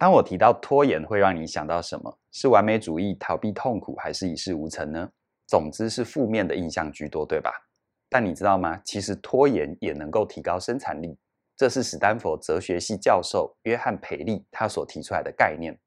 [0.00, 2.18] 当我提到拖延，会让你想到什么？
[2.32, 5.06] 是完美主义、逃避痛苦，还是一事无成呢？
[5.46, 7.52] 总之是负面的印象居多，对吧？
[8.08, 8.80] 但你知道吗？
[8.82, 11.18] 其实拖延也能够提高生产力。
[11.54, 15.78] 这是史丹佛哲学系教授约翰培利他所提出来的概念。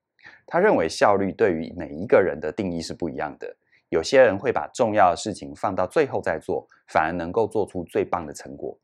[0.46, 3.58] 他认为效率对于每一个人的定义是不一样的。
[3.90, 8.78] 有些人会把重要的事情放到最后再做，反而能够做出最棒的成果。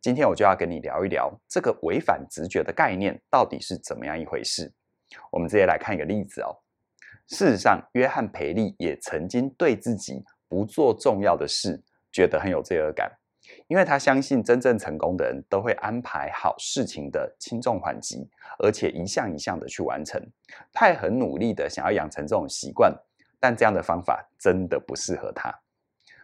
[0.00, 4.72] 今天我就要跟你聊一聊这个违反直觉的概念到底是怎么样一回事。
[5.30, 6.54] 我们直接来看一个例子哦。
[7.26, 11.82] 事实上，约翰培利也曾经对自己不做重要的事
[12.12, 13.10] 觉得很有罪恶感，
[13.66, 20.24] 因为他相信真正成功的人都会安排好事情的轻重缓急，而且一项一项的去完成。
[20.72, 22.94] 他也很努力的想要养成这种习惯，
[23.40, 25.52] 但这样的方法真的不适合他。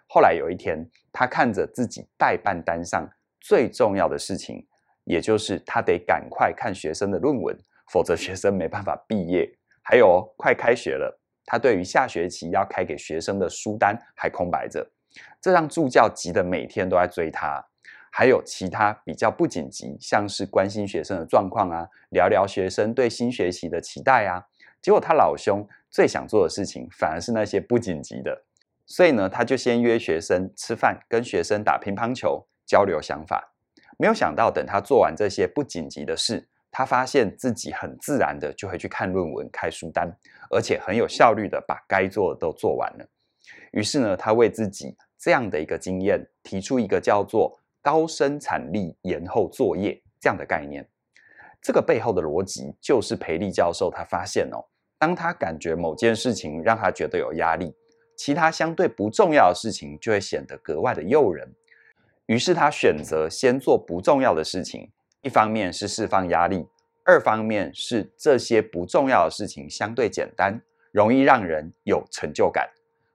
[0.06, 3.10] 后来有一天，他看着自己代办单上。
[3.42, 4.64] 最重要的事情，
[5.04, 7.56] 也就是他得赶快看学生的论文，
[7.92, 9.52] 否则学生没办法毕业。
[9.82, 14.88] 还有，快开学了，他对于下学期要开给学生的书单还空白着，
[15.40, 17.62] 这让助教急得每天都在追他。
[18.14, 24.46] 还有其他比较不紧急，像是关心学生的状况啊，聊聊学生对新学期的期待啊。
[24.82, 28.44] 结果他老兄最想做的事情，反而是那些不紧急的。
[28.86, 32.46] 所以呢，他就先约学生吃饭，跟学生打乒乓球。
[32.72, 33.52] 交流想法，
[33.98, 40.10] 没有想到等他做完这些不紧急的事，他发现自己很自然的就会去看论文、开书单，
[40.48, 43.06] 而且很有效率的把该做的都做完了。
[43.72, 50.88] 于是呢，他为自己这样的一个经验提出一个叫做“高生产力延后作业”这样的概念。
[51.60, 54.64] 这个背后的逻辑就是培利教授他发现哦，
[54.98, 57.74] 当他感觉某件事情让他觉得有压力，
[58.16, 61.46] 其他相对不重要的事情就会显得格外的诱人。
[62.32, 64.90] 于是他选择先做不重要的事情，
[65.20, 66.66] 一方面是释放压力，
[67.04, 70.58] 二方面是这些不重要的事情相对简单，
[70.92, 72.66] 容易让人有成就感。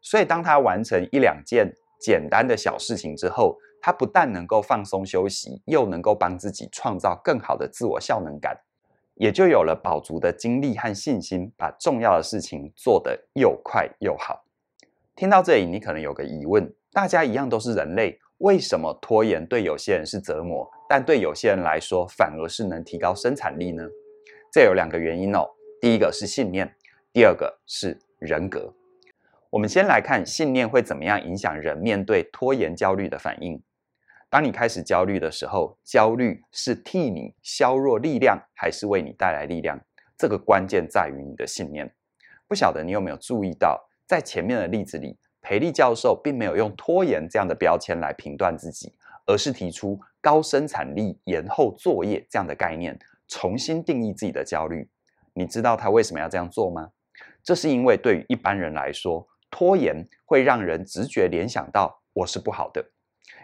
[0.01, 8.55] 所以当他完成一两件简单的小事情之后，他不但能够放松休息，又能够帮自己创造更好的自我效能感，
[9.15, 14.45] 也就有了饱足的精力和信心，把重要的事情做得又快又好。
[15.15, 18.19] 听到这里，你可能有个疑问：大家一样都是人类。
[18.39, 23.83] 为什么拖延对有些人是折磨，但对有些人来说反而是能提高生产力呢？
[24.51, 25.43] 这有两个原因哦。
[25.81, 26.71] 第一个是信念，
[27.11, 28.73] 第二个是人格。
[29.49, 33.61] 我们先来看信念会怎么样影响人面对拖延焦虑的反应。
[34.29, 39.79] 当你开始焦虑的时候，焦虑是替你削弱力量，还是为你带来力量？
[40.17, 41.91] 这个关键在于你的信念。
[42.47, 45.17] 不晓得你有没有注意到，在前面的例子里。
[45.41, 48.93] 培利教授并没有用拖延这样的标签来评断自己，
[49.25, 54.89] 而是提出高生产力延后作业这样的概念，重新定义自己的焦虑。
[55.33, 56.89] 你知道他为什么要这样做吗？
[57.43, 62.83] 这是因为对于一般人来说，拖延会让人直觉联想到我是不好的。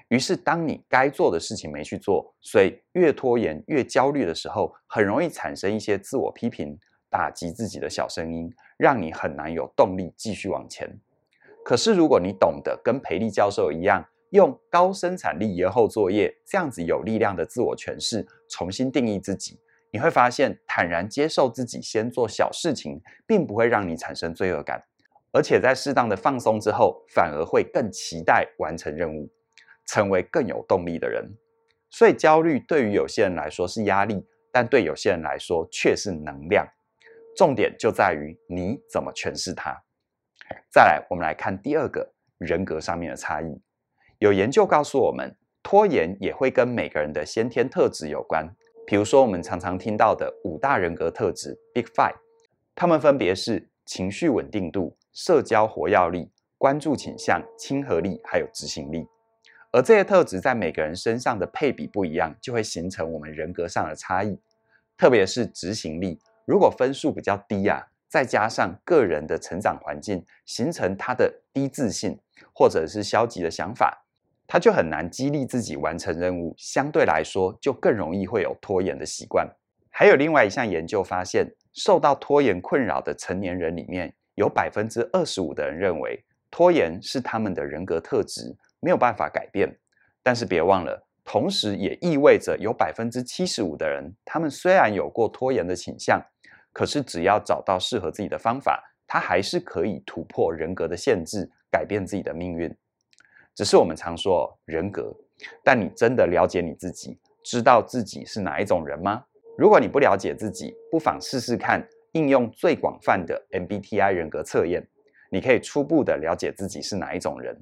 [0.10, 6.78] 于是，当你该做的事情没去做，所以越拖延越焦虑的时候，很容易产生一些自我批评，
[7.10, 10.90] 打击自己的小声音，让你很难有动力继续往前。
[11.64, 19.60] 可是，如果你懂得跟培利教授一样，用高生产力延后作业这样子有力量的自我诠释，重新定义自己，
[19.92, 24.84] 你会发现，坦然接受自己先做小事情，并不会让你产生罪恶感，
[25.32, 29.30] 而且在适当的放松之后，反而会更期待完成任务，
[29.88, 31.24] 成为更有动力的人。
[31.90, 36.68] 所以，焦虑对于有些人来说是压力，但对有些人来说却是能量。
[37.38, 39.82] 重点就在于你怎么诠释它。
[40.70, 43.62] 再来，我们来看第二个人格上面的差异。
[44.20, 48.48] 有研究告诉我们，拖延也会跟每个人的先天特质有关。
[48.86, 52.16] 比如说，我们常常听到的五大人格特质 （Big Five），
[52.76, 59.08] 它们分别是情绪稳定度、社交活跃力、关注倾向、亲和力，还有执行力。
[59.72, 64.40] 而这些特质在每个人身上的配比不一样，就会形成我们人格上的差异。
[64.98, 67.88] 特别是执行力，如果分数比较低啊。
[68.14, 72.16] 再加上个人的成长环境，形成他的低自信
[72.54, 74.06] 或者是消极的想法，
[74.46, 79.50] 他就很难激励自己完成任务，相对来说就更容易会有拖延的习惯。
[79.90, 89.76] 还有另外一项研究发现，受到拖延困扰的成年人里面，有百分之二十五的人认为拖延是他们的人格特质，没有办法改变。
[90.22, 96.24] 但是别忘了，同时也意味着有百分之七十五的人，他们虽然有过拖延的倾向。
[96.74, 102.76] 可是，只要找到适合自己的方法，他还是可以突破人格的限制，改变自己的命运。
[103.54, 105.16] 只是我们常说人格，
[105.64, 109.24] 但你真的了解你自己，知道自己是哪一种人吗？
[109.56, 114.84] 如果你不了解自己，不妨试试看应用最广泛的 MBTI 人格测验，
[115.30, 117.56] 你可以初步的了解自己是哪一种人。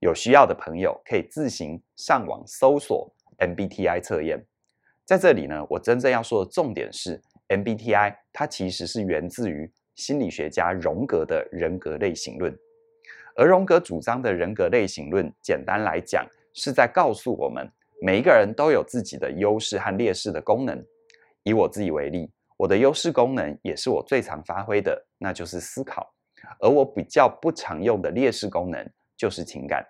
[0.00, 4.42] 有需要的朋友可以自行上网搜索 MBTI 测验。
[5.04, 12.56] 在这里呢，我真正要说的重点是，MBTI 它其实是源自于心理学家荣格的人格类型论。
[13.34, 17.70] 而荣格主张的人格类型论，简单来讲，是在告诉我们，
[18.00, 20.82] 每一个人都有自己的优势和劣势的功能。
[21.42, 26.02] 以我自己为例，我的优势功能也是我最常发挥的，那就是思考；
[26.60, 28.84] 而我比较不常用的劣势功能，
[29.16, 29.86] 就是情感。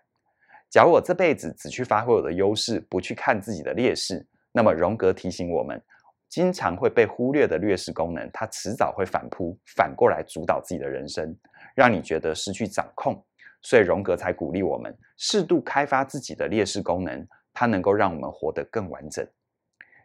[0.68, 5.80] 假如我这辈子只去发挥我的优势，不去看自己的劣势，那么荣格提醒我们，
[6.28, 11.34] 经常会被忽略的劣势功能，它迟早会反扑，反过来主导自己的人生，
[11.75, 13.25] 让你觉得失去掌控。
[13.62, 19.26] 所以荣格才鼓励我们适度开发自己的劣势功能，它能够让我们活得更完整。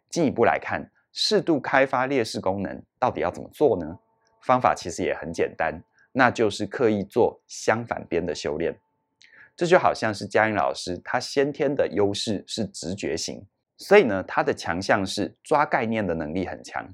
[0.10, 4.00] 进一步来看，适度开发劣势功能到底要怎么做呢？
[4.42, 5.80] 方法其实也很简单，
[6.12, 8.76] 那就是刻意做相反边的修炼。
[9.56, 13.46] 这就好像是嘉玲老师，他先天的优势是直觉型，
[13.81, 16.88] 所以呢，他的强项是抓概念的能力很强，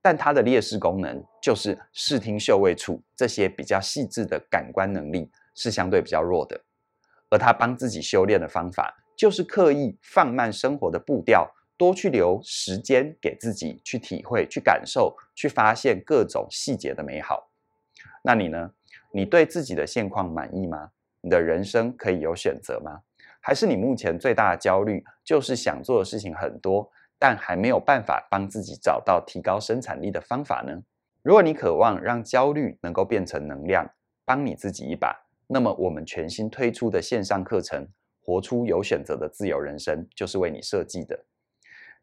[0.00, 5.30] 但他的劣势功能就是视听嗅味触这些比较细致的感官能力。
[5.52, 6.58] 是相对比较弱的，
[7.28, 11.46] 而他帮自己修炼的方法，就是刻意放慢生活的步调，
[11.76, 17.50] 多去留时间给自己去体会、去感受、去发现各种细节的美好。
[18.22, 18.70] 那你呢？
[19.12, 20.92] 你对自己的现况满意吗？
[21.20, 23.00] 你的人生可以有选择吗？
[23.40, 30.82] 还是你目前最大的焦虑就是想做的事情很多，但还没有办法帮自己找到提高生产力的方法呢？
[31.22, 33.86] 如果你渴望让焦虑能够变成能量，
[34.24, 35.14] 帮你自己一把。
[35.46, 37.84] 那么，我们全新推出的线上课程
[38.22, 41.18] 《活出有选择的自由人生》就是为你设计的。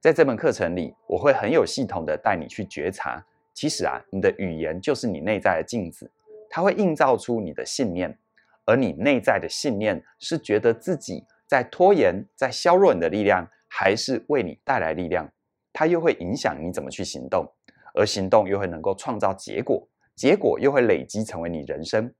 [0.02, 6.12] 在这门课程里，我会很有系统的带你去觉察，其实啊，你的语言就是你内在的镜子，
[6.50, 8.20] 它会映照出你的信念，
[8.68, 15.28] 而你内在的信念是觉得自己在拖延，在削弱你的力量，还是为你带来力量？
[15.72, 17.50] 它又会影响你怎么去行动，
[17.96, 22.14] 而行动又会能够创造结果，结果又会累积成为你人生。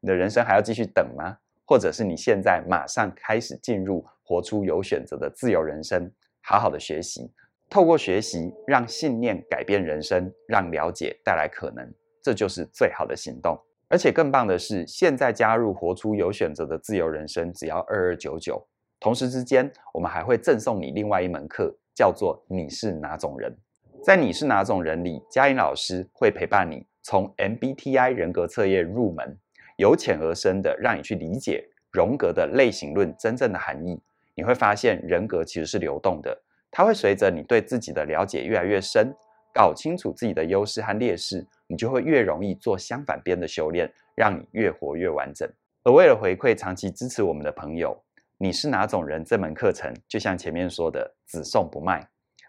[0.00, 1.38] 你的人生还要继续等吗？
[1.64, 6.12] 或者是你现在马上开始进入活出有选择的自由人生，
[6.42, 7.32] 好好的学习，
[7.70, 11.90] 透过学习让信念改变人生，让了解带来可能，
[12.22, 13.58] 这就是最好的行动。
[13.88, 18.66] 而且更棒的是，现在加入活出有选择的自由人生只要二二九九，
[18.98, 23.56] 同时之间我们还会赠送你另外一门课，叫做你是哪种人。
[24.02, 29.38] 在你是哪种人里，嘉玲老师会陪伴你从 MBTI 人格测验入门。
[29.76, 31.62] 由浅而深的让你去理解
[31.92, 34.00] 荣格的类型论真正的含义，
[34.34, 36.34] 你会发现人格其实是流动的，
[36.70, 39.14] 它会随着你对自己的了解越来越深，
[39.52, 45.48] 搞清楚自己的优势和劣势，你就会越容易做相反边的修炼，让你越活越完整。
[45.82, 47.96] 而为了回馈长期支持我们的朋友，
[48.38, 49.24] 你是哪种人？
[49.24, 52.08] 这门课程就像前面说的，只送不卖。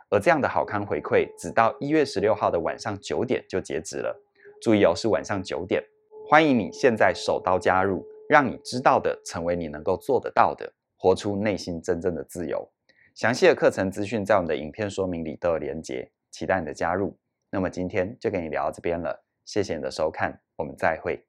[0.09, 4.15] 而这样的好康回馈，只到一月十六号的晚上九点就截止了。
[4.61, 5.83] 注意哦，是晚上九点。
[6.29, 12.67] 欢迎你现在手刀加入，让你知道的成为你能够做得到的，活出内心真正的自由。
[13.13, 17.17] 详细的课程资讯在我们的影片说明里都有连结，期待你的加入。
[17.49, 21.27] 那么今天就跟你聊到这边了，谢谢你的收看，我们再会。